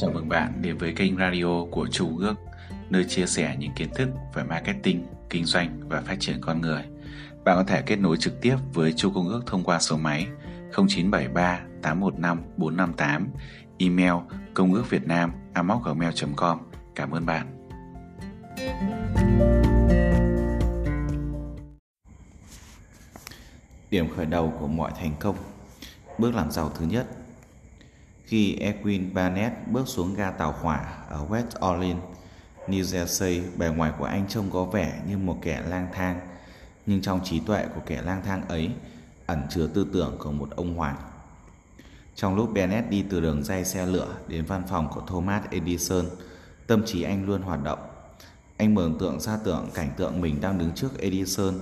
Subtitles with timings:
[0.00, 2.34] Chào mừng bạn đến với kênh radio của Chu Ước,
[2.90, 6.82] nơi chia sẻ những kiến thức về marketing, kinh doanh và phát triển con người.
[7.44, 10.26] Bạn có thể kết nối trực tiếp với Chu Công Ước thông qua số máy
[10.72, 13.28] 0973 815 458,
[13.78, 14.12] email
[14.54, 16.58] công ước việt nam gmail.com.
[16.94, 17.46] Cảm ơn bạn.
[23.90, 25.36] Điểm khởi đầu của mọi thành công
[26.18, 27.06] Bước làm giàu thứ nhất
[28.28, 32.02] khi Edwin Barnett bước xuống ga tàu hỏa ở West Orleans,
[32.66, 36.20] New Jersey, bề ngoài của anh trông có vẻ như một kẻ lang thang,
[36.86, 38.70] nhưng trong trí tuệ của kẻ lang thang ấy
[39.26, 40.96] ẩn chứa tư tưởng của một ông hoàng.
[42.14, 46.06] Trong lúc Bennett đi từ đường dây xe lửa đến văn phòng của Thomas Edison,
[46.66, 47.78] tâm trí anh luôn hoạt động.
[48.56, 51.54] Anh mường tượng ra tưởng cảnh tượng mình đang đứng trước Edison.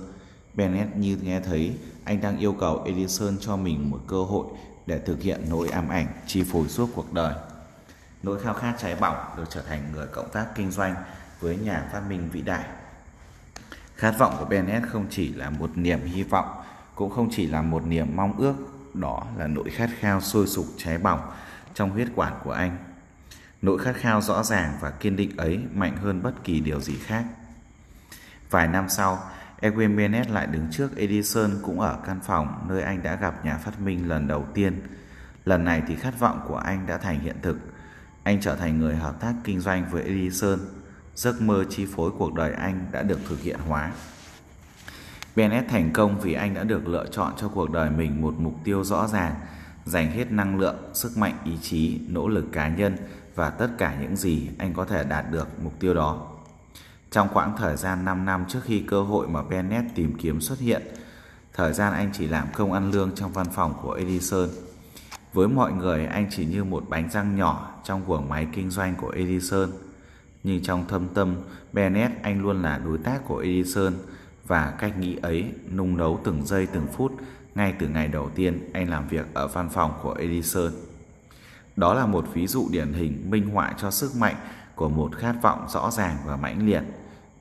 [0.53, 4.45] Bennett như nghe thấy anh đang yêu cầu Edison cho mình một cơ hội
[4.87, 7.33] để thực hiện nỗi ám ảnh chi phối suốt cuộc đời.
[8.23, 10.95] Nỗi khao khát cháy bỏng được trở thành người cộng tác kinh doanh
[11.39, 12.63] với nhà phát minh vĩ đại.
[13.95, 16.63] Khát vọng của Bennett không chỉ là một niềm hy vọng,
[16.95, 18.53] cũng không chỉ là một niềm mong ước,
[18.93, 21.31] đó là nỗi khát khao sôi sục cháy bỏng
[21.73, 22.77] trong huyết quản của anh.
[23.61, 26.95] Nỗi khát khao rõ ràng và kiên định ấy mạnh hơn bất kỳ điều gì
[26.95, 27.25] khác.
[28.49, 29.19] Vài năm sau,
[29.61, 33.57] Edwin Bennett lại đứng trước Edison cũng ở căn phòng nơi anh đã gặp nhà
[33.57, 34.81] phát minh lần đầu tiên.
[35.45, 37.57] Lần này thì khát vọng của anh đã thành hiện thực.
[38.23, 40.59] Anh trở thành người hợp tác kinh doanh với Edison.
[41.15, 43.91] Giấc mơ chi phối cuộc đời anh đã được thực hiện hóa.
[45.35, 48.55] Bennett thành công vì anh đã được lựa chọn cho cuộc đời mình một mục
[48.63, 49.35] tiêu rõ ràng,
[49.85, 52.97] dành hết năng lượng, sức mạnh ý chí, nỗ lực cá nhân
[53.35, 56.36] và tất cả những gì anh có thể đạt được mục tiêu đó.
[57.11, 60.59] Trong khoảng thời gian 5 năm trước khi cơ hội mà Bennett tìm kiếm xuất
[60.59, 60.81] hiện,
[61.53, 64.49] thời gian anh chỉ làm công ăn lương trong văn phòng của Edison.
[65.33, 68.95] Với mọi người, anh chỉ như một bánh răng nhỏ trong guồng máy kinh doanh
[68.95, 69.69] của Edison.
[70.43, 71.35] Nhưng trong thâm tâm,
[71.73, 73.93] Bennett anh luôn là đối tác của Edison
[74.47, 77.11] và cách nghĩ ấy nung nấu từng giây từng phút
[77.55, 80.71] ngay từ ngày đầu tiên anh làm việc ở văn phòng của Edison.
[81.75, 84.35] Đó là một ví dụ điển hình minh họa cho sức mạnh
[84.77, 86.83] của một khát vọng rõ ràng và mãnh liệt.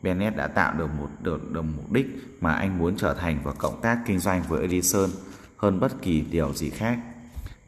[0.03, 2.07] Bennett đã tạo được một được, được mục đích
[2.41, 5.11] mà anh muốn trở thành và cộng tác kinh doanh với Edison
[5.57, 6.99] hơn bất kỳ điều gì khác.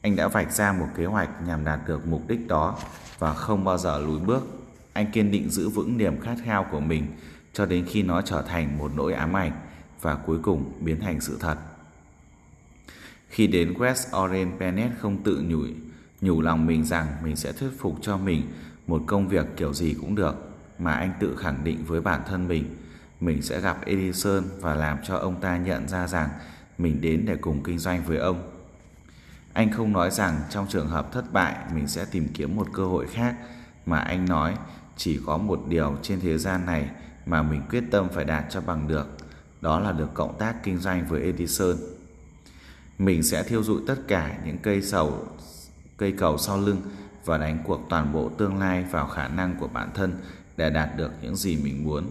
[0.03, 2.79] Anh đã vạch ra một kế hoạch nhằm đạt được mục đích đó
[3.19, 4.43] và không bao giờ lùi bước.
[4.93, 7.07] Anh kiên định giữ vững niềm khát khao của mình
[7.53, 9.53] cho đến khi nó trở thành một nỗi ám ảnh
[10.01, 11.57] và cuối cùng biến thành sự thật.
[13.29, 15.63] Khi đến West Orange, Bennett không tự nhủ,
[16.21, 18.43] nhủ lòng mình rằng mình sẽ thuyết phục cho mình
[18.89, 20.35] một công việc kiểu gì cũng được
[20.79, 22.77] mà anh tự khẳng định với bản thân mình
[23.21, 26.29] mình sẽ gặp Edison và làm cho ông ta nhận ra rằng
[26.79, 28.51] mình đến để cùng kinh doanh với ông.
[29.53, 32.85] Anh không nói rằng trong trường hợp thất bại mình sẽ tìm kiếm một cơ
[32.85, 33.37] hội khác
[33.87, 34.55] mà anh nói
[34.97, 36.91] chỉ có một điều trên thế gian này
[37.27, 39.07] mà mình quyết tâm phải đạt cho bằng được,
[39.61, 41.77] đó là được cộng tác kinh doanh với Edison.
[42.99, 45.27] Mình sẽ thiêu dụi tất cả những cây sầu
[45.97, 46.83] cây cầu sau lưng
[47.29, 50.13] và đánh cuộc toàn bộ tương lai vào khả năng của bản thân
[50.57, 52.05] để đạt được những gì mình muốn.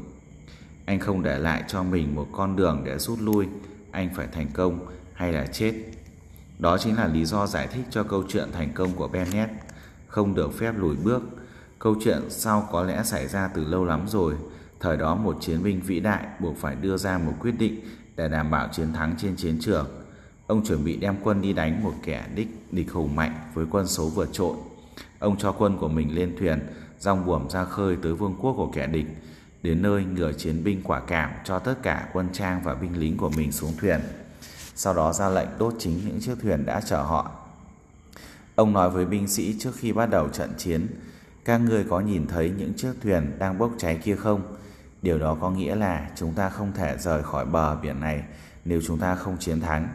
[0.85, 3.47] Anh không để lại cho mình một con đường để rút lui,
[3.91, 4.79] anh phải thành công
[5.13, 5.73] hay là chết.
[6.59, 9.51] Đó chính là lý do giải thích cho câu chuyện thành công của Bennett,
[10.07, 11.21] không được phép lùi bước.
[11.79, 14.35] Câu chuyện sau có lẽ xảy ra từ lâu lắm rồi,
[14.79, 17.79] thời đó một chiến binh vĩ đại buộc phải đưa ra một quyết định
[18.15, 19.87] để đảm bảo chiến thắng trên chiến trường.
[20.47, 23.87] Ông chuẩn bị đem quân đi đánh một kẻ đích địch hùng mạnh với quân
[23.87, 24.55] số vượt trội.
[25.19, 26.59] Ông cho quân của mình lên thuyền,
[26.99, 29.05] rong buồm ra khơi tới vương quốc của kẻ địch.
[29.63, 33.17] Đến nơi ngựa chiến binh quả cảm cho tất cả quân trang và binh lính
[33.17, 33.99] của mình xuống thuyền.
[34.75, 37.31] Sau đó ra lệnh đốt chính những chiếc thuyền đã chở họ.
[38.55, 40.87] Ông nói với binh sĩ trước khi bắt đầu trận chiến,
[41.45, 44.41] các ngươi có nhìn thấy những chiếc thuyền đang bốc cháy kia không?
[45.01, 48.23] Điều đó có nghĩa là chúng ta không thể rời khỏi bờ biển này
[48.65, 49.87] nếu chúng ta không chiến thắng.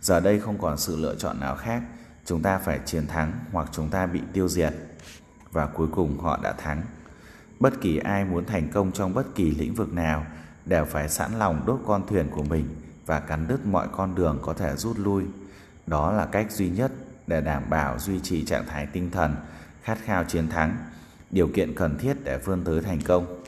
[0.00, 1.82] Giờ đây không còn sự lựa chọn nào khác
[2.26, 4.74] chúng ta phải chiến thắng hoặc chúng ta bị tiêu diệt.
[5.52, 6.82] Và cuối cùng họ đã thắng.
[7.60, 10.26] Bất kỳ ai muốn thành công trong bất kỳ lĩnh vực nào
[10.64, 12.68] đều phải sẵn lòng đốt con thuyền của mình
[13.06, 15.24] và cắn đứt mọi con đường có thể rút lui.
[15.86, 16.92] Đó là cách duy nhất
[17.26, 19.36] để đảm bảo duy trì trạng thái tinh thần,
[19.82, 20.76] khát khao chiến thắng,
[21.30, 23.42] điều kiện cần thiết để vươn tới thành công.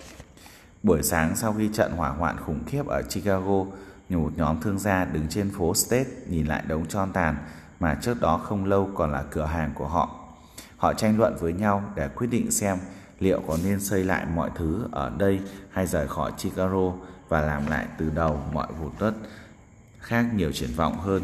[0.83, 3.65] Buổi sáng sau khi trận hỏa hoạn khủng khiếp ở chicago
[4.09, 7.37] một nhóm thương gia đứng trên phố state nhìn lại đống tron tàn
[7.81, 10.19] mà trước đó không lâu còn là cửa hàng của họ.
[10.77, 12.79] Họ tranh luận với nhau để quyết định xem
[13.19, 15.41] liệu có nên xây lại mọi thứ ở đây
[15.71, 16.93] hay rời khỏi Chicago
[17.29, 19.15] và làm lại từ đầu mọi vụ đất
[20.01, 21.23] khác nhiều triển vọng hơn.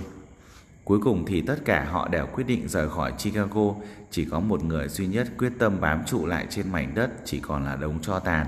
[0.85, 3.75] Cuối cùng thì tất cả họ đều quyết định rời khỏi Chicago,
[4.11, 7.41] chỉ có một người duy nhất quyết tâm bám trụ lại trên mảnh đất chỉ
[7.41, 8.47] còn là đống cho tàn.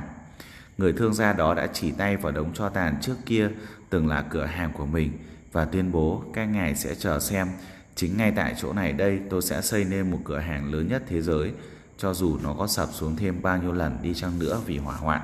[0.79, 3.51] Người thương gia đó đã chỉ tay vào đống cho tàn trước kia
[3.91, 5.13] từng là cửa hàng của mình
[5.53, 7.49] và tuyên bố các ngài sẽ chờ xem
[7.97, 11.03] chính ngay tại chỗ này đây tôi sẽ xây nên một cửa hàng lớn nhất
[11.09, 11.53] thế giới
[11.99, 14.97] cho dù nó có sập xuống thêm bao nhiêu lần đi chăng nữa vì hỏa
[14.97, 15.21] hoạn.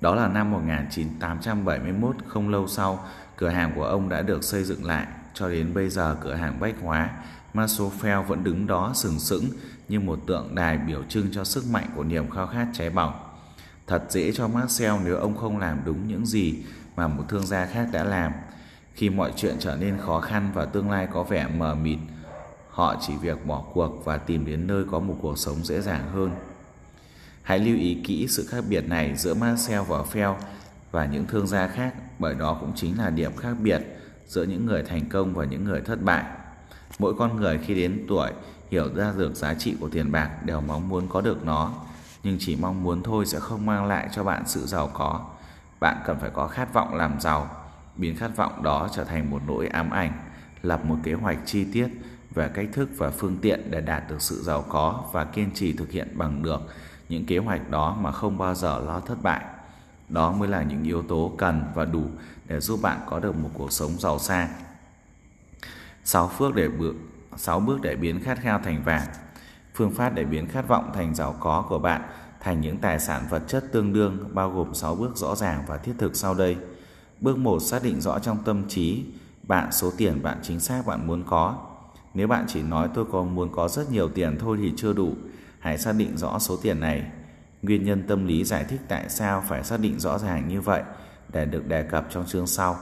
[0.00, 3.04] Đó là năm 1871 không lâu sau,
[3.36, 5.06] cửa hàng của ông đã được xây dựng lại.
[5.34, 7.10] Cho đến bây giờ cửa hàng bách hóa
[7.54, 9.44] Masofel vẫn đứng đó sừng sững
[9.88, 13.12] như một tượng đài biểu trưng cho sức mạnh của niềm khao khát cháy bỏng.
[13.86, 16.64] Thật dễ cho Marcel nếu ông không làm đúng những gì
[16.96, 18.32] mà một thương gia khác đã làm.
[18.96, 21.98] Khi mọi chuyện trở nên khó khăn và tương lai có vẻ mờ mịt,
[22.70, 26.10] họ chỉ việc bỏ cuộc và tìm đến nơi có một cuộc sống dễ dàng
[26.12, 26.30] hơn.
[27.42, 30.34] Hãy lưu ý kỹ sự khác biệt này giữa Marcel và Fell
[30.90, 33.82] và những thương gia khác bởi đó cũng chính là điểm khác biệt
[34.26, 36.24] giữa những người thành công và những người thất bại.
[36.98, 38.30] Mỗi con người khi đến tuổi
[38.70, 41.72] hiểu ra được giá trị của tiền bạc đều mong muốn có được nó,
[42.22, 45.26] nhưng chỉ mong muốn thôi sẽ không mang lại cho bạn sự giàu có.
[45.80, 47.65] Bạn cần phải có khát vọng làm giàu,
[47.96, 50.12] biến khát vọng đó trở thành một nỗi ám ảnh,
[50.62, 51.88] lập một kế hoạch chi tiết
[52.34, 55.72] về cách thức và phương tiện để đạt được sự giàu có và kiên trì
[55.72, 56.60] thực hiện bằng được
[57.08, 59.44] những kế hoạch đó mà không bao giờ lo thất bại.
[60.08, 62.04] Đó mới là những yếu tố cần và đủ
[62.46, 64.48] để giúp bạn có được một cuộc sống giàu sang.
[66.04, 66.94] 6 phước để bước
[67.36, 69.06] 6 bước để biến khát khao thành vàng.
[69.74, 72.02] Phương pháp để biến khát vọng thành giàu có của bạn
[72.40, 75.76] thành những tài sản vật chất tương đương bao gồm 6 bước rõ ràng và
[75.76, 76.56] thiết thực sau đây.
[77.20, 79.04] Bước 1 xác định rõ trong tâm trí
[79.42, 81.58] bạn số tiền bạn chính xác bạn muốn có.
[82.14, 85.14] Nếu bạn chỉ nói tôi có muốn có rất nhiều tiền thôi thì chưa đủ,
[85.58, 87.02] hãy xác định rõ số tiền này.
[87.62, 90.82] Nguyên nhân tâm lý giải thích tại sao phải xác định rõ ràng như vậy
[91.32, 92.76] để được đề cập trong chương sau.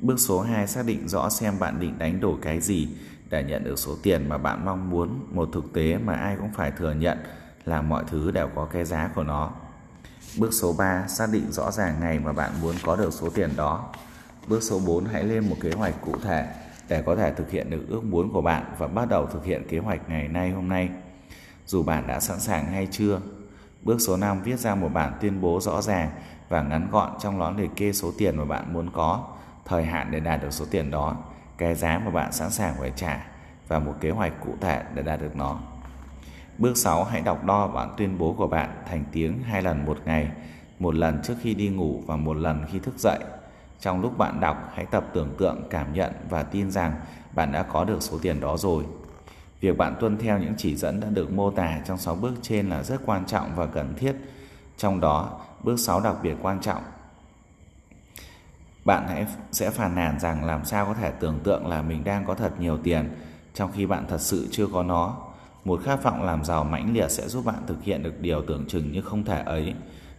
[0.00, 2.88] Bước số 2 xác định rõ xem bạn định đánh đổi cái gì
[3.30, 6.50] để nhận được số tiền mà bạn mong muốn, một thực tế mà ai cũng
[6.54, 7.18] phải thừa nhận
[7.64, 9.52] là mọi thứ đều có cái giá của nó.
[10.38, 13.50] Bước số 3 xác định rõ ràng ngày mà bạn muốn có được số tiền
[13.56, 13.88] đó.
[14.46, 16.46] Bước số 4 hãy lên một kế hoạch cụ thể
[16.88, 19.68] để có thể thực hiện được ước muốn của bạn và bắt đầu thực hiện
[19.68, 20.88] kế hoạch ngày nay hôm nay.
[21.66, 23.20] Dù bạn đã sẵn sàng hay chưa.
[23.82, 26.10] Bước số 5 viết ra một bản tuyên bố rõ ràng
[26.48, 29.26] và ngắn gọn trong đó liệt kê số tiền mà bạn muốn có,
[29.64, 31.16] thời hạn để đạt được số tiền đó,
[31.58, 33.26] cái giá mà bạn sẵn sàng phải trả
[33.68, 35.60] và một kế hoạch cụ thể để đạt được nó.
[36.58, 39.98] Bước 6 hãy đọc đo bản tuyên bố của bạn thành tiếng hai lần một
[40.04, 40.30] ngày,
[40.78, 43.18] một lần trước khi đi ngủ và một lần khi thức dậy.
[43.80, 46.94] Trong lúc bạn đọc, hãy tập tưởng tượng, cảm nhận và tin rằng
[47.34, 48.84] bạn đã có được số tiền đó rồi.
[49.60, 52.70] Việc bạn tuân theo những chỉ dẫn đã được mô tả trong 6 bước trên
[52.70, 54.16] là rất quan trọng và cần thiết.
[54.76, 56.82] Trong đó, bước 6 đặc biệt quan trọng.
[58.84, 62.24] Bạn hãy sẽ phàn nàn rằng làm sao có thể tưởng tượng là mình đang
[62.26, 63.08] có thật nhiều tiền
[63.54, 65.16] trong khi bạn thật sự chưa có nó.
[65.64, 68.64] Một khát vọng làm giàu mãnh liệt sẽ giúp bạn thực hiện được điều tưởng
[68.68, 69.74] chừng như không thể ấy.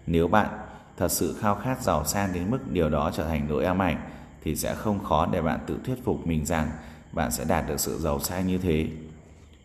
[0.08, 0.50] Nếu bạn
[0.98, 4.10] thật sự khao khát giàu sang đến mức điều đó trở thành nỗi ám ảnh
[4.44, 6.70] thì sẽ không khó để bạn tự thuyết phục mình rằng
[7.12, 8.88] bạn sẽ đạt được sự giàu sang như thế.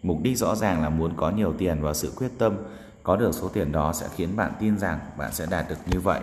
[0.02, 2.56] Mục đích rõ ràng là muốn có nhiều tiền và sự quyết tâm
[3.02, 6.00] có được số tiền đó sẽ khiến bạn tin rằng bạn sẽ đạt được như
[6.00, 6.20] vậy.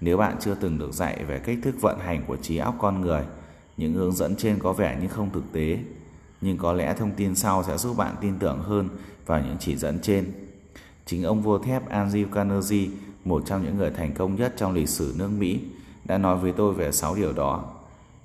[0.00, 3.00] Nếu bạn chưa từng được dạy về cách thức vận hành của trí óc con
[3.00, 3.22] người,
[3.76, 5.78] những hướng dẫn trên có vẻ như không thực tế,
[6.40, 8.88] nhưng có lẽ thông tin sau sẽ giúp bạn tin tưởng hơn
[9.26, 10.32] vào những chỉ dẫn trên.
[11.06, 12.88] Chính ông vua thép Andrew Carnegie,
[13.24, 15.60] một trong những người thành công nhất trong lịch sử nước Mỹ,
[16.04, 17.64] đã nói với tôi về 6 điều đó.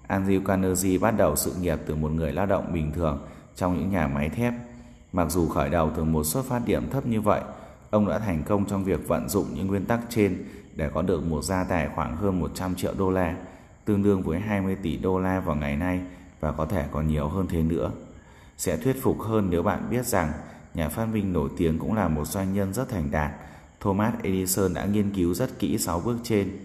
[0.08, 3.20] Andrew Carnegie bắt đầu sự nghiệp từ một người lao động bình thường
[3.56, 4.54] trong những nhà máy thép.
[5.14, 7.42] Mặc dù khởi đầu từ một xuất phát điểm thấp như vậy,
[7.90, 11.24] ông đã thành công trong việc vận dụng những nguyên tắc trên để có được
[11.24, 13.36] một gia tài khoảng hơn 100 triệu đô la,
[13.86, 16.00] tương đương với 20 tỷ đô la vào ngày nay
[16.40, 17.92] và có thể còn nhiều hơn thế nữa.
[18.58, 20.32] Sẽ thuyết phục hơn nếu bạn biết rằng
[20.74, 23.32] nhà phát minh nổi tiếng cũng là một doanh nhân rất thành đạt.
[23.80, 26.60] Thomas Edison đã nghiên cứu rất kỹ 6 bước trên.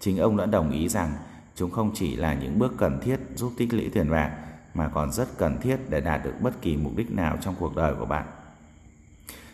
[0.00, 1.12] Chính ông đã đồng ý rằng
[1.56, 4.30] chúng không chỉ là những bước cần thiết giúp tích lũy tiền bạc
[4.74, 7.76] mà còn rất cần thiết để đạt được bất kỳ mục đích nào trong cuộc
[7.76, 8.26] đời của bạn.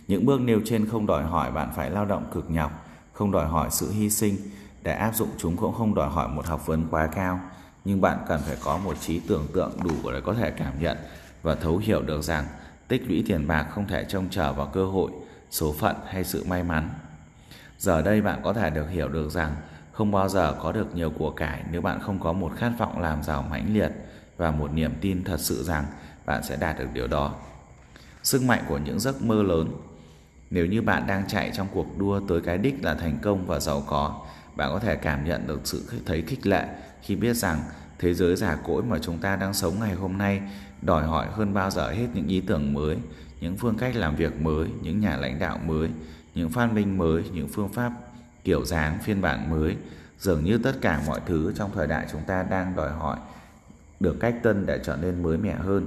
[0.08, 3.46] Những bước nêu trên không đòi hỏi bạn phải lao động cực nhọc, không đòi
[3.46, 4.36] hỏi sự hy sinh,
[4.82, 7.40] để áp dụng chúng cũng không đòi hỏi một học vấn quá cao,
[7.84, 10.96] nhưng bạn cần phải có một trí tưởng tượng đủ để có thể cảm nhận
[11.42, 12.46] và thấu hiểu được rằng
[12.88, 15.10] tích lũy tiền bạc không thể trông chờ vào cơ hội,
[15.50, 16.90] số phận hay sự may mắn.
[17.78, 19.56] Giờ đây bạn có thể được hiểu được rằng
[19.92, 23.00] không bao giờ có được nhiều của cải nếu bạn không có một khát vọng
[23.00, 23.90] làm giàu mãnh liệt
[24.36, 25.84] và một niềm tin thật sự rằng
[26.26, 27.34] bạn sẽ đạt được điều đó.
[28.22, 29.72] Sức mạnh của những giấc mơ lớn
[30.50, 33.60] Nếu như bạn đang chạy trong cuộc đua tới cái đích là thành công và
[33.60, 34.26] giàu có,
[34.56, 36.68] bạn có thể cảm nhận được sự thấy khích lệ
[37.02, 37.60] khi biết rằng
[37.98, 40.40] thế giới giả cỗi mà chúng ta đang sống ngày hôm nay
[40.82, 42.98] đòi hỏi hơn bao giờ hết những ý tưởng mới,
[43.40, 45.88] những phương cách làm việc mới, những nhà lãnh đạo mới,
[46.34, 47.92] những phát minh mới, những phương pháp
[48.44, 49.76] kiểu dáng phiên bản mới.
[50.18, 53.18] Dường như tất cả mọi thứ trong thời đại chúng ta đang đòi hỏi
[54.00, 55.86] được cách tân để trở nên mới mẻ hơn.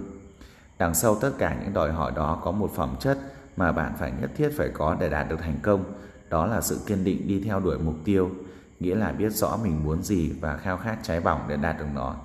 [0.79, 3.17] Đằng sau tất cả những đòi hỏi đó có một phẩm chất
[3.57, 5.83] mà bạn phải nhất thiết phải có để đạt được thành công,
[6.29, 8.31] đó là sự kiên định đi theo đuổi mục tiêu,
[8.79, 11.85] nghĩa là biết rõ mình muốn gì và khao khát cháy bỏng để đạt được
[11.95, 12.15] nó.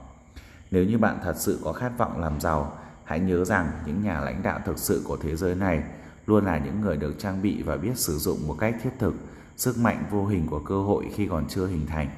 [0.70, 2.73] Nếu như bạn thật sự có khát vọng làm giàu,
[3.04, 5.82] hãy nhớ rằng những nhà lãnh đạo thực sự của thế giới này
[6.26, 9.14] luôn là những người được trang bị và biết sử dụng một cách thiết thực
[9.56, 12.08] sức mạnh vô hình của cơ hội khi còn chưa hình thành.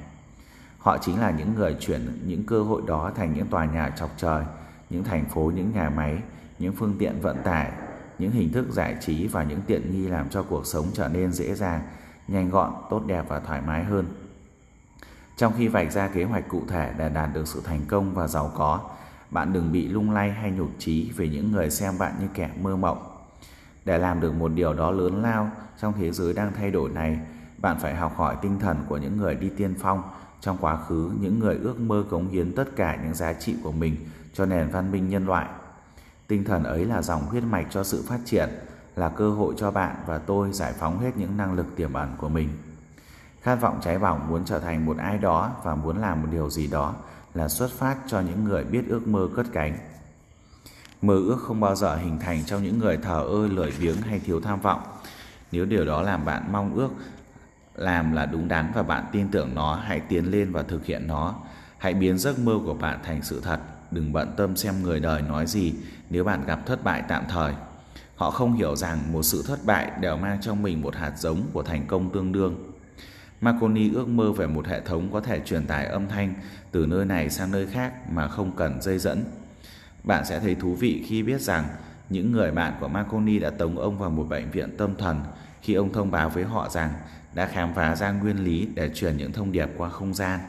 [0.77, 4.09] Họ chính là những người chuyển những cơ hội đó thành những tòa nhà chọc
[4.17, 4.45] trời,
[4.89, 6.21] những thành phố, những nhà máy,
[6.59, 7.71] những phương tiện vận tải,
[8.19, 11.31] những hình thức giải trí và những tiện nghi làm cho cuộc sống trở nên
[11.31, 11.81] dễ dàng,
[12.27, 14.05] nhanh gọn, tốt đẹp và thoải mái hơn.
[15.39, 18.27] Trong khi vạch ra kế hoạch cụ thể để đạt được sự thành công và
[18.27, 18.79] giàu có,
[19.31, 22.49] bạn đừng bị lung lay hay nhục trí về những người xem bạn như kẻ
[22.61, 22.97] mơ mộng.
[23.85, 27.19] Để làm được một điều đó lớn lao trong thế giới đang thay đổi này,
[27.57, 30.01] bạn phải học hỏi tinh thần của những người đi tiên phong
[30.41, 33.71] trong quá khứ, những người ước mơ cống hiến tất cả những giá trị của
[33.71, 33.95] mình
[34.33, 35.47] cho nền văn minh nhân loại.
[36.27, 38.49] Tinh thần ấy là dòng huyết mạch cho sự phát triển,
[38.95, 42.09] là cơ hội cho bạn và tôi giải phóng hết những năng lực tiềm ẩn
[42.17, 42.49] của mình.
[43.41, 46.49] Khát vọng cháy bỏng muốn trở thành một ai đó và muốn làm một điều
[46.49, 46.93] gì đó
[47.33, 49.77] là xuất phát cho những người biết ước mơ cất cánh.
[51.01, 54.19] Mơ ước không bao giờ hình thành trong những người thờ ơ lười biếng hay
[54.19, 54.81] thiếu tham vọng.
[55.51, 56.89] Nếu điều đó làm bạn mong ước
[57.75, 61.07] làm là đúng đắn và bạn tin tưởng nó, hãy tiến lên và thực hiện
[61.07, 61.35] nó.
[61.77, 63.59] Hãy biến giấc mơ của bạn thành sự thật.
[63.91, 65.75] Đừng bận tâm xem người đời nói gì
[66.09, 67.53] nếu bạn gặp thất bại tạm thời.
[68.15, 71.41] Họ không hiểu rằng một sự thất bại đều mang trong mình một hạt giống
[71.53, 72.68] của thành công tương đương.
[73.41, 76.33] Marconi ước mơ về một hệ thống có thể truyền tải âm thanh
[76.71, 79.23] từ nơi này sang nơi khác mà không cần dây dẫn.
[80.03, 81.65] Bạn sẽ thấy thú vị khi biết rằng
[82.09, 85.19] những người bạn của Marconi đã tống ông vào một bệnh viện tâm thần
[85.61, 86.89] khi ông thông báo với họ rằng
[87.33, 90.39] đã khám phá ra nguyên lý để truyền những thông điệp qua không gian.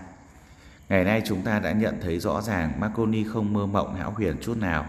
[0.88, 4.37] Ngày nay chúng ta đã nhận thấy rõ ràng Marconi không mơ mộng hão huyền
[4.40, 4.87] chút nào,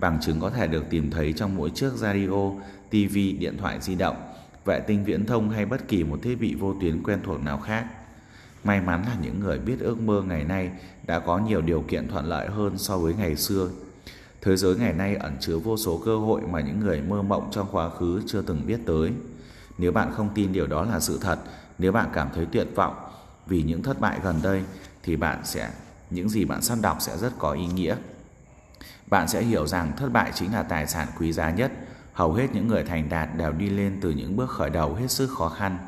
[0.00, 2.50] bằng chứng có thể được tìm thấy trong mỗi chiếc radio,
[2.90, 4.16] TV, điện thoại di động,
[4.64, 7.58] vệ tinh viễn thông hay bất kỳ một thiết bị vô tuyến quen thuộc nào
[7.58, 7.86] khác.
[8.64, 10.70] May mắn là những người biết ước mơ ngày nay
[11.06, 13.68] đã có nhiều điều kiện thuận lợi hơn so với ngày xưa.
[14.42, 17.48] Thế giới ngày nay ẩn chứa vô số cơ hội mà những người mơ mộng
[17.52, 19.12] trong quá khứ chưa từng biết tới.
[19.78, 21.38] Nếu bạn không tin điều đó là sự thật,
[21.78, 22.94] nếu bạn cảm thấy tuyệt vọng
[23.46, 24.62] vì những thất bại gần đây
[25.02, 25.70] thì bạn sẽ
[26.10, 27.96] những gì bạn sắp đọc sẽ rất có ý nghĩa.
[29.06, 31.72] Bạn sẽ hiểu rằng thất bại chính là tài sản quý giá nhất.
[32.14, 35.10] Hầu hết những người thành đạt đều đi lên từ những bước khởi đầu hết
[35.10, 35.78] sức khó khăn,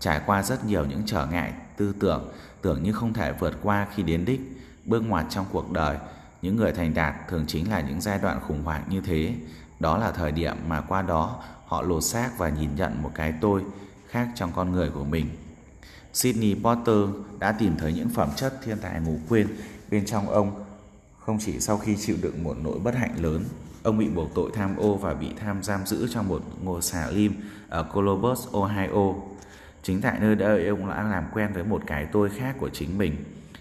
[0.00, 2.28] trải qua rất nhiều những trở ngại tư tưởng
[2.62, 4.40] tưởng như không thể vượt qua khi đến đích.
[4.84, 5.96] Bước ngoặt trong cuộc đời,
[6.42, 9.34] những người thành đạt thường chính là những giai đoạn khủng hoảng như thế.
[9.80, 13.34] Đó là thời điểm mà qua đó họ lột xác và nhìn nhận một cái
[13.40, 13.62] tôi
[14.08, 15.28] khác trong con người của mình.
[16.12, 19.48] Sydney Potter đã tìm thấy những phẩm chất thiên tài ngủ quên
[19.90, 20.64] bên trong ông
[21.18, 23.44] không chỉ sau khi chịu đựng một nỗi bất hạnh lớn
[23.86, 27.10] ông bị buộc tội tham ô và bị tham giam giữ trong một ngôi xà
[27.10, 27.34] lim
[27.68, 29.14] ở Columbus, Ohio.
[29.82, 32.98] Chính tại nơi đây ông đã làm quen với một cái tôi khác của chính
[32.98, 33.16] mình.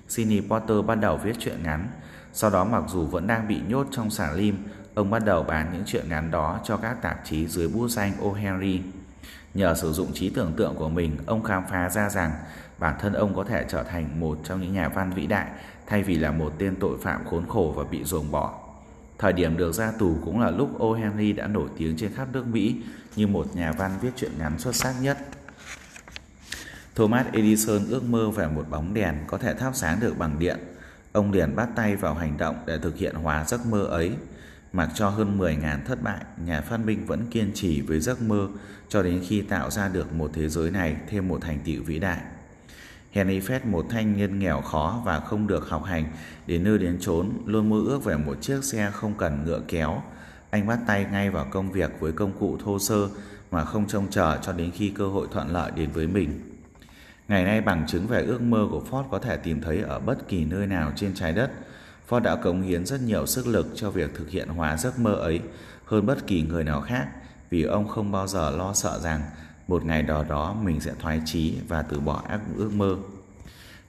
[0.08, 1.88] Sidney Potter bắt đầu viết truyện ngắn.
[2.34, 4.58] Sau đó mặc dù vẫn đang bị nhốt trong xà lim,
[4.96, 8.12] ông bắt đầu bán những truyện ngắn đó cho các tạp chí dưới bút danh
[8.22, 8.80] O'Henry.
[9.54, 12.32] Nhờ sử dụng trí tưởng tượng của mình, ông khám phá ra rằng
[12.80, 15.48] bản thân ông có thể trở thành một trong những nhà văn vĩ đại
[15.88, 18.65] thay vì là một tên tội phạm khốn khổ và bị ruồng bỏ.
[19.18, 20.94] Thời điểm được ra tù cũng là lúc O.
[20.94, 22.76] Henry đã nổi tiếng trên khắp nước Mỹ
[23.16, 25.18] như một nhà văn viết truyện ngắn xuất sắc nhất.
[26.96, 30.58] Thomas Edison ước mơ về một bóng đèn có thể thắp sáng được bằng điện.
[31.12, 34.12] Ông liền bắt tay vào hành động để thực hiện hóa giấc mơ ấy.
[34.74, 38.48] Mặc cho hơn 10.000 thất bại, nhà phát minh vẫn kiên trì với giấc mơ
[38.90, 42.00] cho đến khi tạo ra được một thế giới này thêm một thành tựu vĩ
[42.00, 42.20] đại.
[43.16, 46.06] Henry Ford, một thanh niên nghèo khó và không được học hành
[46.48, 50.02] đến nơi đến chốn, luôn mơ ước về một chiếc xe không cần ngựa kéo.
[50.50, 53.10] Anh bắt tay ngay vào công việc với công cụ thô sơ
[53.52, 56.40] mà không trông chờ cho đến khi cơ hội thuận lợi đến với mình.
[57.28, 60.28] Ngày nay bằng chứng về ước mơ của Ford có thể tìm thấy ở bất
[60.28, 61.52] kỳ nơi nào trên trái đất.
[62.10, 65.14] Ford đã cống hiến rất nhiều sức lực cho việc thực hiện hóa giấc mơ
[65.14, 65.42] ấy
[65.86, 67.08] hơn bất kỳ người nào khác
[67.50, 69.22] vì ông không bao giờ lo sợ rằng
[69.68, 72.98] một ngày đó đó mình sẽ thoái chí và từ bỏ ác ước mơ.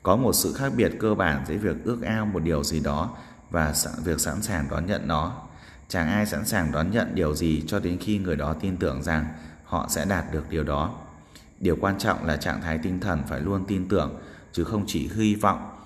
[0.02, 3.10] Có một sự khác biệt cơ bản giữa việc ước ao một điều gì đó
[3.50, 5.42] và việc sẵn sàng đón nhận nó.
[5.88, 9.02] Chẳng ai sẵn sàng đón nhận điều gì cho đến khi người đó tin tưởng
[9.02, 9.26] rằng
[9.64, 10.94] họ sẽ đạt được điều đó.
[11.60, 14.16] Điều quan trọng là trạng thái tinh thần phải luôn tin tưởng
[14.52, 15.76] chứ không chỉ hy vọng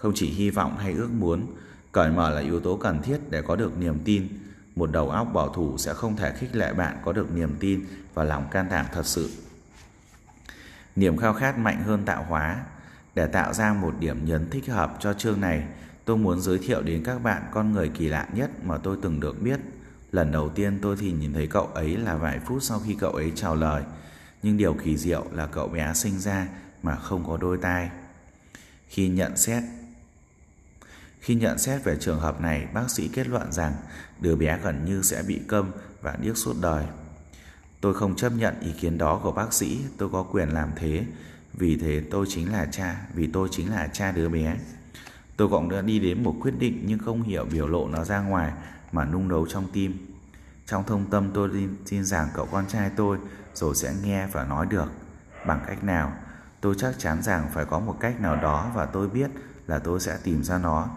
[0.00, 1.46] không chỉ hy vọng hay ước muốn,
[1.92, 4.28] cởi mở là yếu tố cần thiết để có được niềm tin.
[4.80, 7.86] Một đầu óc bảo thủ sẽ không thể khích lệ bạn có được niềm tin
[8.14, 9.30] và lòng can đảm thật sự.
[10.96, 12.64] Niềm khao khát mạnh hơn tạo hóa.
[13.14, 15.64] Để tạo ra một điểm nhấn thích hợp cho chương này,
[16.04, 19.20] tôi muốn giới thiệu đến các bạn con người kỳ lạ nhất mà tôi từng
[19.20, 19.60] được biết.
[20.12, 23.10] Lần đầu tiên tôi thì nhìn thấy cậu ấy là vài phút sau khi cậu
[23.10, 23.82] ấy chào lời.
[24.42, 26.48] Nhưng điều kỳ diệu là cậu bé sinh ra
[26.82, 27.90] mà không có đôi tai.
[28.88, 29.62] Khi nhận xét
[31.20, 33.72] khi nhận xét về trường hợp này, bác sĩ kết luận rằng
[34.20, 35.70] đứa bé gần như sẽ bị câm
[36.02, 36.84] và điếc suốt đời.
[37.80, 41.04] Tôi không chấp nhận ý kiến đó của bác sĩ, tôi có quyền làm thế.
[41.52, 44.56] Vì thế tôi chính là cha, vì tôi chính là cha đứa bé.
[45.36, 48.20] Tôi cũng đã đi đến một quyết định nhưng không hiểu biểu lộ nó ra
[48.20, 48.52] ngoài
[48.92, 50.06] mà nung nấu trong tim.
[50.66, 51.50] Trong thông tâm tôi
[51.88, 53.18] tin rằng cậu con trai tôi
[53.54, 54.92] rồi sẽ nghe và nói được.
[55.46, 56.12] Bằng cách nào?
[56.60, 59.30] Tôi chắc chắn rằng phải có một cách nào đó và tôi biết
[59.66, 60.88] là tôi sẽ tìm ra nó.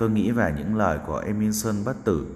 [0.00, 2.26] Tôi nghĩ về những lời của Emerson bất tử,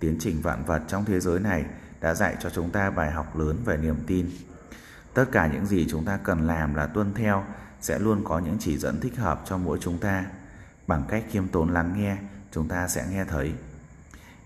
[0.00, 1.64] tiến trình vạn vật trong thế giới này
[2.00, 4.30] đã dạy cho chúng ta bài học lớn về niềm tin.
[5.14, 7.44] Tất cả những gì chúng ta cần làm là tuân theo
[7.80, 10.26] sẽ luôn có những chỉ dẫn thích hợp cho mỗi chúng ta.
[10.86, 12.16] Bằng cách khiêm tốn lắng nghe,
[12.52, 13.52] chúng ta sẽ nghe thấy.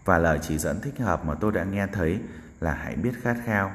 [0.04, 2.20] Và lời chỉ dẫn thích hợp mà tôi đã nghe thấy
[2.60, 3.72] là hãy biết khát khao.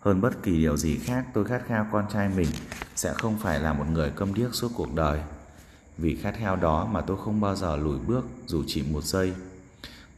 [0.00, 2.48] Hơn bất kỳ điều gì khác, tôi khát khao con trai mình
[2.96, 5.20] sẽ không phải là một người câm điếc suốt cuộc đời.
[5.98, 9.32] Vì khát khao đó mà tôi không bao giờ lùi bước dù chỉ một giây.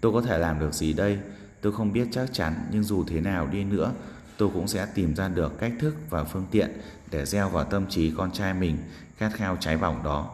[0.00, 1.18] Tôi có thể làm được gì đây?
[1.60, 3.92] Tôi không biết chắc chắn, nhưng dù thế nào đi nữa,
[4.36, 6.70] tôi cũng sẽ tìm ra được cách thức và phương tiện
[7.10, 8.78] để gieo vào tâm trí con trai mình
[9.16, 10.30] khát khao cháy bỏng đó.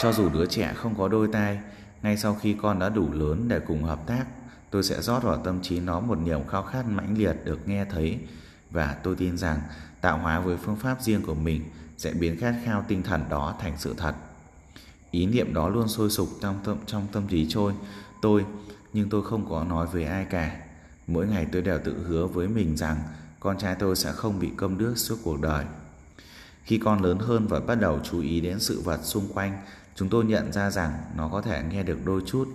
[0.00, 1.58] Cho dù đứa trẻ không có đôi tai,
[2.02, 4.24] ngay sau khi con đã đủ lớn để cùng hợp tác,
[4.70, 7.84] tôi sẽ rót vào tâm trí nó một niềm khao khát mãnh liệt được nghe
[7.84, 8.18] thấy
[8.70, 9.60] và tôi tin rằng
[10.00, 11.62] tạo hóa với phương pháp riêng của mình
[11.98, 14.14] sẽ biến khát khao tinh thần đó thành sự thật.
[15.10, 17.74] Ý niệm đó luôn sôi sục trong tâm, trong tâm trí trôi
[18.22, 18.44] tôi,
[18.92, 20.56] nhưng tôi không có nói với ai cả.
[21.06, 22.96] Mỗi ngày tôi đều tự hứa với mình rằng
[23.40, 25.64] con trai tôi sẽ không bị cơm nước suốt cuộc đời.
[26.64, 29.58] Khi con lớn hơn và bắt đầu chú ý đến sự vật xung quanh,
[29.94, 32.48] chúng tôi nhận ra rằng nó có thể nghe được đôi chút.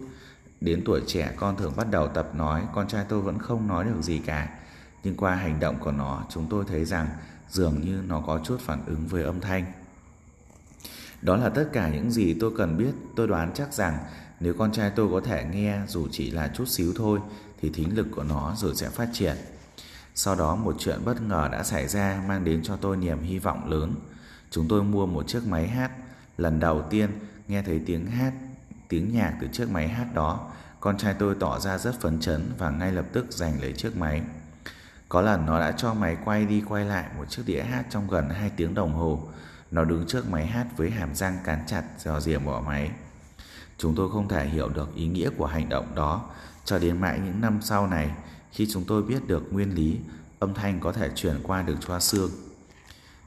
[0.62, 3.86] Đến tuổi trẻ con thường bắt đầu tập nói, con trai tôi vẫn không nói
[3.86, 4.50] được gì cả.
[5.04, 7.08] Nhưng qua hành động của nó, chúng tôi thấy rằng
[7.54, 9.66] dường như nó có chút phản ứng với âm thanh.
[11.22, 12.92] Đó là tất cả những gì tôi cần biết.
[13.16, 13.98] Tôi đoán chắc rằng
[14.40, 17.20] nếu con trai tôi có thể nghe dù chỉ là chút xíu thôi
[17.62, 19.36] thì thính lực của nó rồi sẽ phát triển.
[20.16, 23.40] Sau đó một chuyện bất ngờ đã xảy ra mang đến cho tôi niềm hy
[23.40, 23.96] vọng lớn.
[24.52, 25.92] Chúng tôi mua một chiếc máy hát.
[26.38, 27.10] Lần đầu tiên
[27.48, 28.34] nghe thấy tiếng hát,
[28.90, 32.52] tiếng nhạc từ chiếc máy hát đó, con trai tôi tỏ ra rất phấn chấn
[32.58, 34.22] và ngay lập tức giành lấy chiếc máy.
[35.14, 38.08] Có lần nó đã cho máy quay đi quay lại một chiếc đĩa hát trong
[38.08, 39.22] gần 2 tiếng đồng hồ.
[39.72, 42.92] Nó đứng trước máy hát với hàm răng cắn chặt dò dìa bỏ máy.
[43.78, 46.30] Chúng tôi không thể hiểu được ý nghĩa của hành động đó
[46.66, 48.12] cho đến mãi những năm sau này
[48.52, 50.00] khi chúng tôi biết được nguyên lý
[50.40, 52.32] âm thanh có thể chuyển qua được choa xương.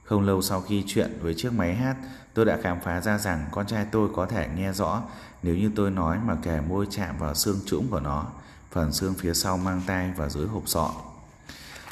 [0.05, 1.97] Không lâu sau khi chuyện với chiếc máy hát,
[2.35, 5.03] tôi đã khám phá ra rằng con trai tôi có thể nghe rõ
[5.43, 8.27] nếu như tôi nói mà kẻ môi chạm vào xương trũng của nó,
[8.71, 10.91] phần xương phía sau mang tay và dưới hộp sọ.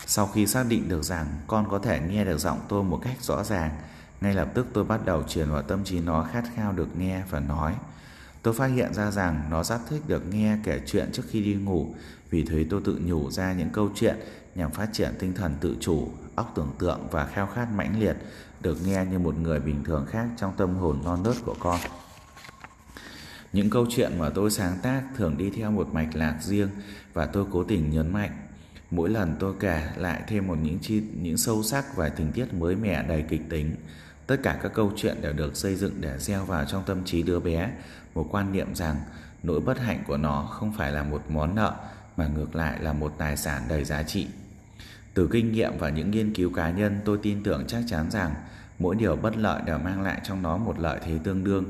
[0.07, 3.23] Sau khi xác định được rằng con có thể nghe được giọng tôi một cách
[3.23, 3.71] rõ ràng,
[4.21, 7.23] ngay lập tức tôi bắt đầu truyền vào tâm trí nó khát khao được nghe
[7.31, 7.75] và nói.
[8.43, 11.55] Tôi phát hiện ra rằng nó rất thích được nghe kể chuyện trước khi đi
[11.55, 11.95] ngủ,
[12.31, 14.17] vì thế tôi tự nhủ ra những câu chuyện
[14.55, 18.17] nhằm phát triển tinh thần tự chủ, óc tưởng tượng và khao khát mãnh liệt
[18.61, 21.81] được nghe như một người bình thường khác trong tâm hồn non nớt của con.
[23.53, 26.69] Những câu chuyện mà tôi sáng tác thường đi theo một mạch lạc riêng
[27.13, 28.31] và tôi cố tình nhấn mạnh
[28.91, 32.55] Mỗi lần tôi kể lại thêm một những chi những sâu sắc và tình tiết
[32.55, 33.75] mới mẻ đầy kịch tính.
[34.27, 37.23] Tất cả các câu chuyện đều được xây dựng để gieo vào trong tâm trí
[37.23, 37.71] đứa bé
[38.15, 38.97] một quan niệm rằng
[39.43, 41.75] nỗi bất hạnh của nó không phải là một món nợ
[42.17, 44.27] mà ngược lại là một tài sản đầy giá trị.
[45.15, 48.35] Từ kinh nghiệm và những nghiên cứu cá nhân, tôi tin tưởng chắc chắn rằng
[48.79, 51.65] mỗi điều bất lợi đều mang lại trong nó một lợi thế tương đương.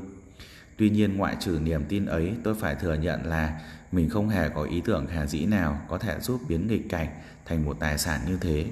[0.77, 3.61] Tuy nhiên ngoại trừ niềm tin ấy, tôi phải thừa nhận là
[3.95, 7.07] mình không hề có ý tưởng khả dĩ nào có thể giúp biến nghịch cảnh
[7.45, 8.65] thành một tài sản như thế.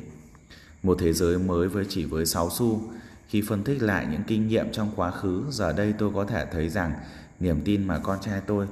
[0.83, 2.81] Một thế giới mới với chỉ với 6 xu,
[3.27, 6.45] khi phân tích lại những kinh nghiệm trong quá khứ, giờ đây tôi có thể
[6.51, 6.93] thấy rằng
[7.39, 8.67] niềm tin mà con trai tôi,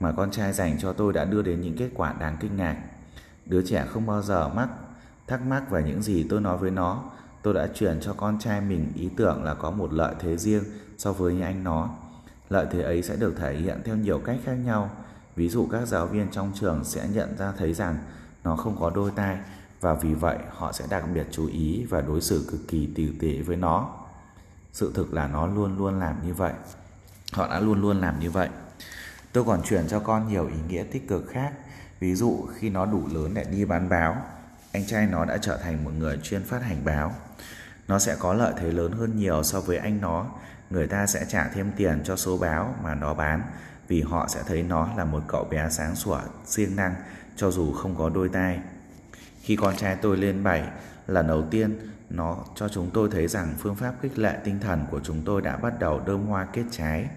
[0.00, 2.76] mà con trai dành cho tôi đã đưa đến những kết quả đáng kinh ngạc.
[3.46, 4.68] Đứa trẻ không bao giờ mắc
[5.26, 7.04] thắc mắc về những gì tôi nói với nó.
[7.42, 10.64] Tôi đã truyền cho con trai mình ý tưởng là có một lợi thế riêng
[10.98, 11.90] so với những anh nó.
[12.48, 14.90] Lợi thế ấy sẽ được thể hiện theo nhiều cách khác nhau
[15.36, 17.98] Ví dụ các giáo viên trong trường sẽ nhận ra thấy rằng
[18.44, 19.38] nó không có đôi tai
[19.80, 23.12] và vì vậy họ sẽ đặc biệt chú ý và đối xử cực kỳ tử
[23.20, 23.94] tế với nó.
[24.72, 26.52] Sự thực là nó luôn luôn làm như vậy.
[27.32, 28.48] họ đã luôn luôn làm như vậy.
[29.32, 31.52] Tôi còn truyền cho con nhiều ý nghĩa tích cực khác.
[32.00, 34.16] Ví dụ, khi nó đủ lớn để đi bán báo,
[34.72, 37.14] anh trai nó đã trở thành một người chuyên phát hành báo.
[37.88, 40.26] Nó sẽ có lợi thế lớn hơn nhiều so với anh nó.
[40.70, 43.42] Người ta sẽ trả thêm tiền cho số báo mà nó bán
[43.88, 46.94] vì họ sẽ thấy nó là một cậu bé sáng sủa, siêng năng,
[47.36, 48.60] cho dù không có đôi tai.
[49.40, 50.62] Khi con trai tôi lên bảy,
[51.06, 51.78] lần đầu tiên,
[52.10, 55.42] nó cho chúng tôi thấy rằng phương pháp khích lệ tinh thần của chúng tôi
[55.42, 57.08] đã bắt đầu đơm hoa kết trái.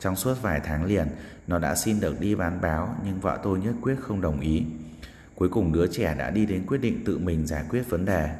[0.00, 1.08] Trong suốt vài tháng liền,
[1.46, 4.64] nó đã xin được đi bán báo, nhưng vợ tôi nhất quyết không đồng ý.
[5.34, 8.30] Cuối cùng đứa trẻ đã đi đến quyết định tự mình giải quyết vấn đề.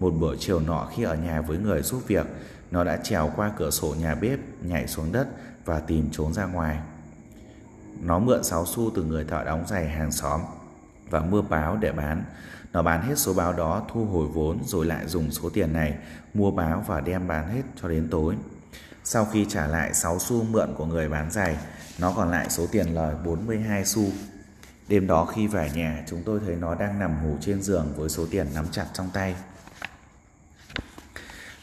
[0.00, 2.26] Một buổi chiều nọ khi ở nhà với người giúp việc,
[2.70, 5.28] nó đã trèo qua cửa sổ nhà bếp, nhảy xuống đất
[5.64, 6.78] và tìm trốn ra ngoài
[8.00, 10.40] nó mượn 6 xu từ người thợ đóng giày hàng xóm
[11.10, 12.24] và mua báo để bán.
[12.72, 15.94] Nó bán hết số báo đó thu hồi vốn rồi lại dùng số tiền này
[16.34, 18.34] mua báo và đem bán hết cho đến tối.
[19.04, 21.56] Sau khi trả lại 6 xu mượn của người bán giày,
[21.98, 24.04] nó còn lại số tiền lời 42 xu.
[24.88, 28.08] Đêm đó khi về nhà, chúng tôi thấy nó đang nằm ngủ trên giường với
[28.08, 29.34] số tiền nắm chặt trong tay.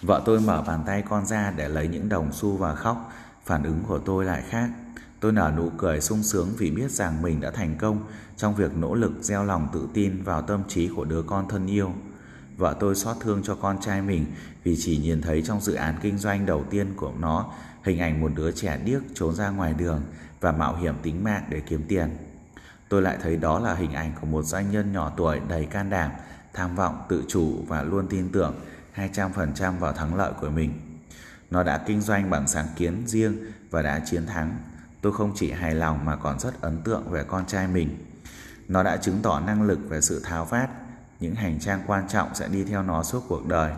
[0.01, 3.11] Vợ tôi mở bàn tay con ra để lấy những đồng xu và khóc,
[3.45, 4.69] phản ứng của tôi lại khác.
[5.23, 8.05] Tôi nở nụ cười sung sướng vì biết rằng mình đã thành công
[8.37, 11.67] trong việc nỗ lực gieo lòng tự tin vào tâm trí của đứa con thân
[11.67, 11.93] yêu.
[12.57, 14.25] Vợ tôi xót thương cho con trai mình
[14.63, 18.21] vì chỉ nhìn thấy trong dự án kinh doanh đầu tiên của nó hình ảnh
[18.21, 20.01] một đứa trẻ điếc trốn ra ngoài đường
[20.41, 22.17] và mạo hiểm tính mạng để kiếm tiền.
[22.89, 25.89] Tôi lại thấy đó là hình ảnh của một doanh nhân nhỏ tuổi đầy can
[25.89, 26.11] đảm,
[26.53, 28.55] tham vọng, tự chủ và luôn tin tưởng
[28.95, 30.73] 200% vào thắng lợi của mình.
[31.51, 33.37] Nó đã kinh doanh bằng sáng kiến riêng
[33.69, 34.57] và đã chiến thắng
[35.03, 37.97] Tôi không chỉ hài lòng mà còn rất ấn tượng về con trai mình.
[38.67, 40.69] Nó đã chứng tỏ năng lực về sự tháo vát,
[41.19, 43.73] những hành trang quan trọng sẽ đi theo nó suốt cuộc đời.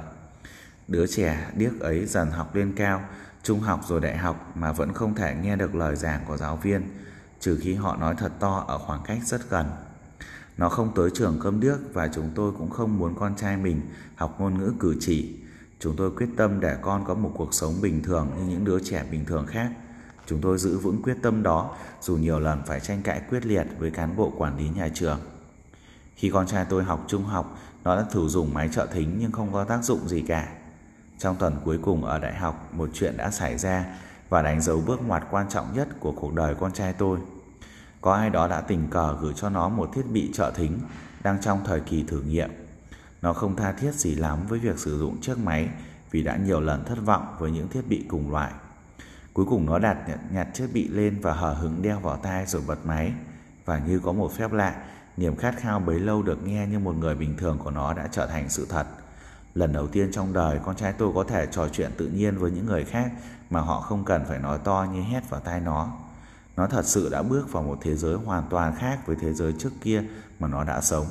[0.88, 3.02] Đứa trẻ điếc ấy dần học lên cao,
[3.44, 6.56] trung học rồi đại học mà vẫn không thể nghe được lời giảng của giáo
[6.56, 6.82] viên,
[7.40, 9.66] trừ khi họ nói thật to ở khoảng cách rất gần.
[10.58, 13.82] Nó không tới trường cơm điếc và chúng tôi cũng không muốn con trai mình
[14.16, 15.40] học ngôn ngữ cử chỉ.
[15.80, 18.80] Chúng tôi quyết tâm để con có một cuộc sống bình thường như những đứa
[18.80, 19.72] trẻ bình thường khác.
[20.26, 23.68] Chúng tôi giữ vững quyết tâm đó dù nhiều lần phải tranh cãi quyết liệt
[23.80, 25.20] với cán bộ quản lý nhà trường.
[26.16, 29.32] Khi con trai tôi học trung học, nó đã thử dùng máy trợ thính nhưng
[29.32, 30.48] không có tác dụng gì cả.
[31.20, 33.86] Trong tuần cuối cùng ở đại học, một chuyện đã xảy ra
[34.30, 37.20] và đánh dấu bước ngoặt quan trọng nhất của cuộc đời con trai tôi.
[38.02, 40.80] Có ai đó đã tình cờ gửi cho nó một thiết bị trợ thính
[41.24, 42.50] đang trong thời kỳ thử nghiệm.
[43.22, 45.70] Nó không tha thiết gì lắm với việc sử dụng chiếc máy
[46.12, 48.52] vì đã nhiều lần thất vọng với những thiết bị cùng loại.
[49.36, 49.98] Cuối cùng nó đặt
[50.32, 53.14] nhặt chiếc bị lên và hở hứng đeo vào tai rồi bật máy.
[53.66, 54.76] Và như có một phép lạ,
[55.18, 58.08] niềm khát khao bấy lâu được nghe như một người bình thường của nó đã
[58.12, 58.88] trở thành sự thật.
[59.56, 62.52] Lần đầu tiên trong đời, con trai tôi có thể trò chuyện tự nhiên với
[62.52, 63.12] những người khác
[63.50, 65.98] mà họ không cần phải nói to như hét vào tai nó.
[66.56, 69.54] Nó thật sự đã bước vào một thế giới hoàn toàn khác với thế giới
[69.60, 70.04] trước kia
[70.40, 71.06] mà nó đã sống.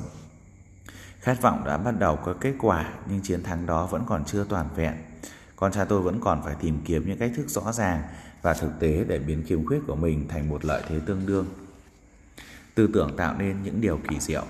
[1.19, 4.43] Khát vọng đã bắt đầu có kết quả nhưng chiến thắng đó vẫn còn chưa
[4.49, 4.95] toàn vẹn
[5.55, 8.03] con trai tôi vẫn còn phải tìm kiếm những cách thức rõ ràng
[8.41, 11.45] và thực tế để biến khiếm khuyết của mình thành một lợi thế tương đương.
[12.75, 14.45] Tư tưởng tạo nên những điều kỳ diệu.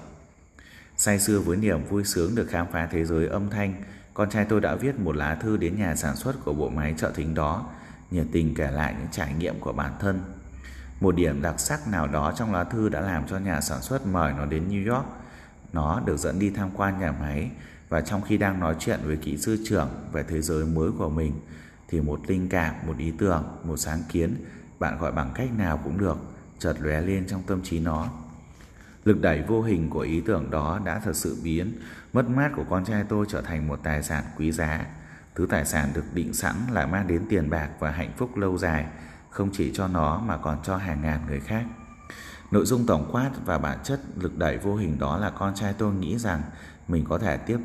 [0.97, 4.45] Say sưa với niềm vui sướng được khám phá thế giới âm thanh, con trai
[4.45, 7.35] tôi đã viết một lá thư đến nhà sản xuất của bộ máy trợ thính
[7.35, 7.69] đó,
[8.11, 10.19] nhiệt tình kể lại những trải nghiệm của bản thân.
[11.01, 14.07] Một điểm đặc sắc nào đó trong lá thư đã làm cho nhà sản xuất
[14.07, 15.05] mời nó đến New York.
[15.73, 17.51] Nó được dẫn đi tham quan nhà máy
[17.89, 21.09] và trong khi đang nói chuyện với kỹ sư trưởng về thế giới mới của
[21.09, 21.33] mình
[21.87, 24.35] thì một linh cảm, một ý tưởng, một sáng kiến
[24.79, 26.17] bạn gọi bằng cách nào cũng được
[26.59, 28.07] chợt lóe lên trong tâm trí nó.
[29.05, 31.73] Lực đẩy vô hình của ý tưởng đó đã thật sự biến
[32.13, 34.85] mất mát của con trai tôi trở thành một tài sản quý giá.
[35.35, 38.57] Thứ tài sản được định sẵn là mang đến tiền bạc và hạnh phúc lâu
[38.57, 38.85] dài,
[39.29, 41.65] không chỉ cho nó mà còn cho hàng ngàn người khác.
[42.51, 45.73] Nội dung tổng quát và bản chất lực đẩy vô hình đó là con trai
[45.73, 46.41] tôi nghĩ rằng
[46.87, 47.57] mình có thể tiếp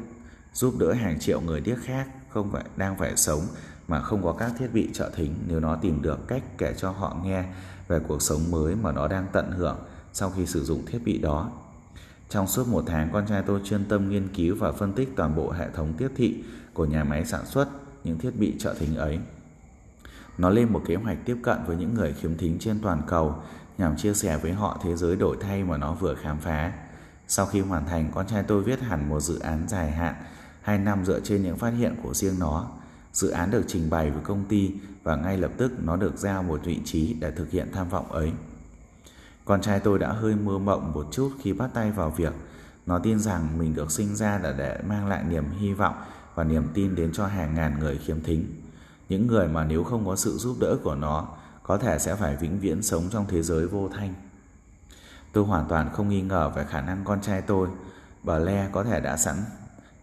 [0.53, 3.41] giúp đỡ hàng triệu người điếc khác không phải đang phải sống
[3.89, 6.91] mà không có các thiết bị trợ thính nếu nó tìm được cách kể cho
[6.91, 7.45] họ nghe
[7.89, 9.79] về cuộc sống mới mà nó đang tận hưởng
[10.13, 11.51] sau khi sử dụng thiết bị đó.
[12.29, 15.37] Trong suốt một tháng, con trai tôi chuyên tâm nghiên cứu và phân tích toàn
[15.37, 17.69] bộ hệ thống tiếp thị của nhà máy sản xuất
[18.05, 19.19] những thiết bị trợ thính ấy.
[20.39, 23.43] Nó lên một kế hoạch tiếp cận với những người khiếm thính trên toàn cầu
[23.79, 26.73] nhằm chia sẻ với họ thế giới đổi thay mà nó vừa khám phá.
[27.29, 30.15] Sau khi hoàn thành, con trai tôi viết hẳn một dự án dài hạn
[30.63, 32.67] 2 năm dựa trên những phát hiện của riêng nó.
[33.13, 34.71] Dự án được trình bày với công ty
[35.03, 38.13] và ngay lập tức nó được giao một vị trí để thực hiện tham vọng
[38.13, 38.33] ấy.
[39.45, 42.33] Con trai tôi đã hơi mơ mộng một chút khi bắt tay vào việc.
[42.87, 45.95] Nó tin rằng mình được sinh ra là để mang lại niềm hy vọng
[46.35, 48.45] và niềm tin đến cho hàng ngàn người khiếm thính.
[49.09, 51.29] Những người mà nếu không có sự giúp đỡ của nó,
[51.63, 54.15] có thể sẽ phải vĩnh viễn sống trong thế giới vô thanh.
[55.33, 57.69] Tôi hoàn toàn không nghi ngờ về khả năng con trai tôi,
[58.23, 59.37] bà Le có thể đã sẵn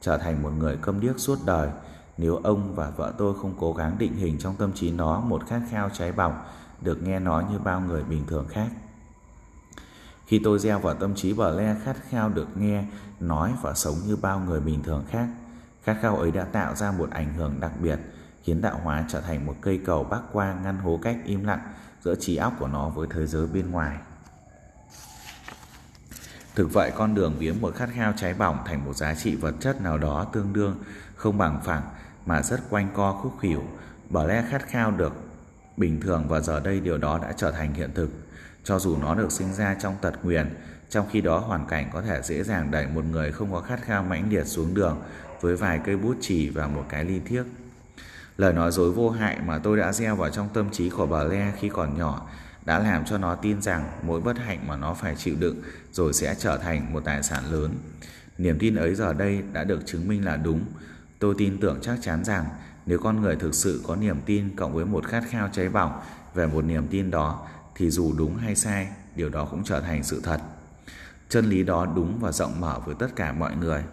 [0.01, 1.69] trở thành một người câm điếc suốt đời
[2.17, 5.47] nếu ông và vợ tôi không cố gắng định hình trong tâm trí nó một
[5.47, 6.33] khát khao cháy bỏng
[6.81, 8.67] được nghe nói như bao người bình thường khác.
[10.25, 12.83] Khi tôi gieo vào tâm trí Blair khát khao được nghe,
[13.19, 15.27] nói và sống như bao người bình thường khác,
[15.83, 17.99] khát khao ấy đã tạo ra một ảnh hưởng đặc biệt,
[18.43, 21.73] khiến tạo hóa trở thành một cây cầu bắc qua ngăn hố cách im lặng
[22.01, 23.97] giữa trí óc của nó với thế giới bên ngoài.
[26.57, 29.55] Thực vậy con đường viếng một khát khao cháy bỏng thành một giá trị vật
[29.59, 30.75] chất nào đó tương đương,
[31.15, 31.81] không bằng phẳng
[32.25, 33.63] mà rất quanh co khúc khỉu,
[34.09, 35.13] bởi lẽ khát khao được
[35.77, 38.09] bình thường và giờ đây điều đó đã trở thành hiện thực.
[38.63, 40.49] Cho dù nó được sinh ra trong tật nguyền,
[40.89, 43.79] trong khi đó hoàn cảnh có thể dễ dàng đẩy một người không có khát
[43.83, 45.01] khao mãnh liệt xuống đường
[45.41, 47.43] với vài cây bút chì và một cái ly thiếc.
[48.37, 51.23] Lời nói dối vô hại mà tôi đã gieo vào trong tâm trí của bà
[51.23, 52.29] Le khi còn nhỏ
[52.67, 56.13] đã làm cho nó tin rằng mỗi bất hạnh mà nó phải chịu đựng rồi
[56.13, 57.71] sẽ trở thành một tài sản lớn.
[58.37, 60.65] Niềm tin ấy giờ đây đã được chứng minh là đúng.
[61.19, 62.45] Tôi tin tưởng chắc chắn rằng
[62.85, 66.01] nếu con người thực sự có niềm tin cộng với một khát khao cháy bỏng
[66.33, 70.03] về một niềm tin đó thì dù đúng hay sai, điều đó cũng trở thành
[70.03, 70.41] sự thật.
[71.29, 73.83] Chân lý đó đúng và rộng mở với tất cả mọi người.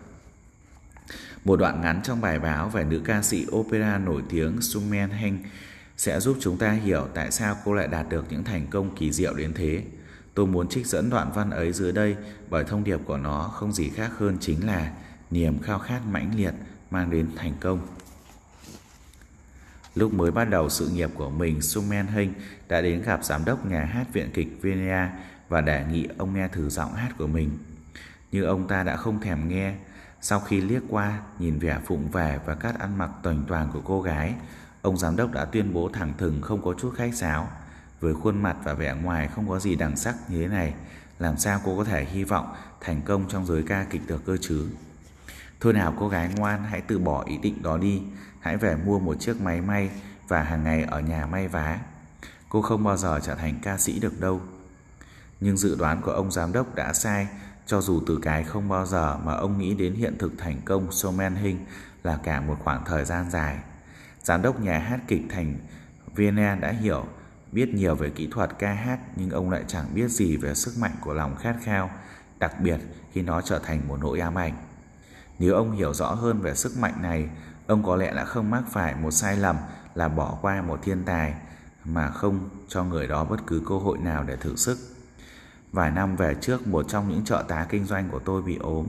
[1.44, 5.38] Một đoạn ngắn trong bài báo về nữ ca sĩ opera nổi tiếng Sumen Heng
[5.96, 9.12] sẽ giúp chúng ta hiểu tại sao cô lại đạt được những thành công kỳ
[9.12, 9.82] diệu đến thế.
[10.34, 12.16] Tôi muốn trích dẫn đoạn văn ấy dưới đây
[12.50, 14.92] bởi thông điệp của nó không gì khác hơn chính là
[15.30, 16.54] niềm khao khát mãnh liệt
[16.90, 17.80] mang đến thành công.
[19.94, 22.32] Lúc mới bắt đầu sự nghiệp của mình, Sumen Hinh
[22.68, 25.12] đã đến gặp giám đốc nhà hát viện kịch Vienna
[25.48, 27.50] và đề nghị ông nghe thử giọng hát của mình.
[28.32, 29.74] Nhưng ông ta đã không thèm nghe.
[30.20, 33.80] Sau khi liếc qua, nhìn vẻ phụng về và cách ăn mặc toàn toàn của
[33.84, 34.34] cô gái,
[34.84, 37.48] ông giám đốc đã tuyên bố thẳng thừng không có chút khách sáo.
[38.00, 40.74] Với khuôn mặt và vẻ ngoài không có gì đẳng sắc như thế này,
[41.18, 44.36] làm sao cô có thể hy vọng thành công trong giới ca kịch được cơ
[44.40, 44.68] chứ?
[45.60, 48.02] Thôi nào cô gái ngoan hãy từ bỏ ý định đó đi
[48.40, 49.90] Hãy về mua một chiếc máy may
[50.28, 51.78] Và hàng ngày ở nhà may vá
[52.48, 54.40] Cô không bao giờ trở thành ca sĩ được đâu
[55.40, 57.26] Nhưng dự đoán của ông giám đốc đã sai
[57.66, 60.88] Cho dù từ cái không bao giờ Mà ông nghĩ đến hiện thực thành công
[60.90, 61.64] showman hình
[62.02, 63.58] Là cả một khoảng thời gian dài
[64.24, 65.54] Giám đốc nhà hát kịch thành
[66.14, 67.06] Vienna đã hiểu
[67.52, 70.74] biết nhiều về kỹ thuật ca hát nhưng ông lại chẳng biết gì về sức
[70.80, 71.90] mạnh của lòng khát khao,
[72.38, 72.80] đặc biệt
[73.12, 74.52] khi nó trở thành một nỗi ám ảnh.
[75.38, 77.28] Nếu ông hiểu rõ hơn về sức mạnh này,
[77.66, 79.56] ông có lẽ đã không mắc phải một sai lầm
[79.94, 81.34] là bỏ qua một thiên tài
[81.84, 84.78] mà không cho người đó bất cứ cơ hội nào để thử sức.
[85.72, 88.86] Vài năm về trước, một trong những trợ tá kinh doanh của tôi bị ốm.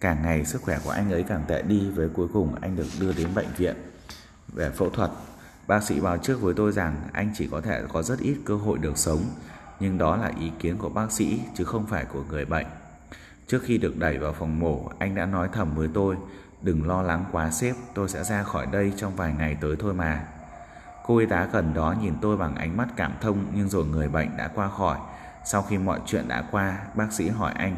[0.00, 2.86] Càng ngày sức khỏe của anh ấy càng tệ đi với cuối cùng anh được
[3.00, 3.76] đưa đến bệnh viện
[4.52, 5.10] về phẫu thuật.
[5.66, 8.56] Bác sĩ báo trước với tôi rằng anh chỉ có thể có rất ít cơ
[8.56, 9.20] hội được sống,
[9.80, 12.66] nhưng đó là ý kiến của bác sĩ chứ không phải của người bệnh.
[13.46, 16.16] Trước khi được đẩy vào phòng mổ, anh đã nói thầm với tôi,
[16.62, 19.94] đừng lo lắng quá sếp, tôi sẽ ra khỏi đây trong vài ngày tới thôi
[19.94, 20.24] mà.
[21.06, 24.08] Cô y tá gần đó nhìn tôi bằng ánh mắt cảm thông nhưng rồi người
[24.08, 24.98] bệnh đã qua khỏi.
[25.44, 27.76] Sau khi mọi chuyện đã qua, bác sĩ hỏi anh.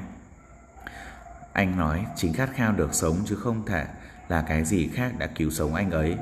[1.52, 3.86] Anh nói chính khát khao được sống chứ không thể
[4.28, 6.16] là cái gì khác đã cứu sống anh ấy.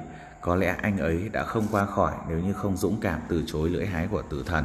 [0.44, 3.70] Có lẽ anh ấy đã không qua khỏi nếu như không dũng cảm từ chối
[3.70, 4.64] lưỡi hái của tử thần.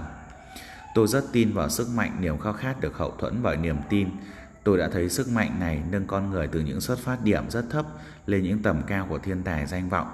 [0.95, 4.09] Tôi rất tin vào sức mạnh niềm khao khát được hậu thuẫn bởi niềm tin
[4.63, 7.65] Tôi đã thấy sức mạnh này nâng con người từ những xuất phát điểm rất
[7.69, 7.85] thấp
[8.25, 10.07] lên những tầm cao của thiên tài danh vọng.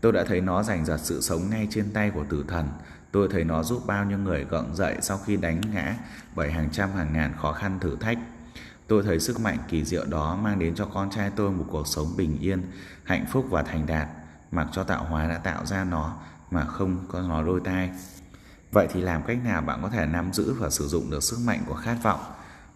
[0.00, 2.68] Tôi đã thấy nó giành giật sự sống ngay trên tay của tử thần.
[3.12, 5.96] Tôi thấy nó giúp bao nhiêu người gượng dậy sau khi đánh ngã
[6.34, 8.18] bởi hàng trăm hàng ngàn khó khăn thử thách.
[8.86, 11.86] Tôi thấy sức mạnh kỳ diệu đó mang đến cho con trai tôi một cuộc
[11.86, 12.62] sống bình yên,
[13.04, 14.08] hạnh phúc và thành đạt,
[14.50, 16.16] mặc cho tạo hóa đã tạo ra nó
[16.50, 17.90] mà không có nó đôi tai.
[18.72, 21.38] Vậy thì làm cách nào bạn có thể nắm giữ và sử dụng được sức
[21.44, 22.20] mạnh của khát vọng?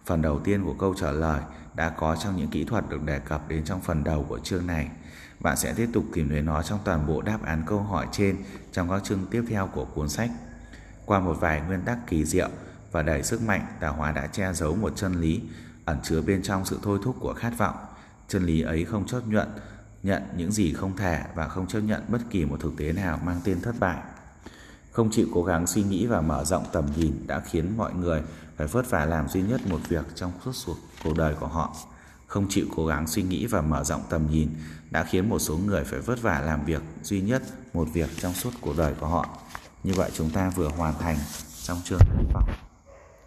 [0.05, 1.41] Phần đầu tiên của câu trả lời
[1.75, 4.67] đã có trong những kỹ thuật được đề cập đến trong phần đầu của chương
[4.67, 4.89] này.
[5.39, 8.37] Bạn sẽ tiếp tục tìm thấy nó trong toàn bộ đáp án câu hỏi trên
[8.71, 10.31] trong các chương tiếp theo của cuốn sách.
[11.05, 12.49] Qua một vài nguyên tắc kỳ diệu
[12.91, 15.41] và đầy sức mạnh, Tà Hóa đã che giấu một chân lý
[15.85, 17.75] ẩn chứa bên trong sự thôi thúc của khát vọng.
[18.27, 19.47] Chân lý ấy không chấp nhận
[20.03, 23.19] nhận những gì không thể và không chấp nhận bất kỳ một thực tế nào
[23.25, 23.97] mang tên thất bại.
[24.91, 28.21] Không chịu cố gắng suy nghĩ và mở rộng tầm nhìn đã khiến mọi người
[28.57, 31.75] phải vất vả làm duy nhất một việc trong suốt cuộc đời của họ.
[32.27, 34.49] Không chịu cố gắng suy nghĩ và mở rộng tầm nhìn
[34.91, 38.33] đã khiến một số người phải vất vả làm việc duy nhất một việc trong
[38.33, 39.37] suốt cuộc đời của họ.
[39.83, 41.17] Như vậy chúng ta vừa hoàn thành
[41.63, 41.99] trong chương
[42.33, 42.62] vọng.